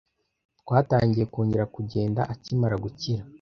Twatangiye 0.61 1.25
kongera 1.33 1.65
kugenda 1.75 2.21
akimara 2.33 2.75
gukira. 2.83 3.21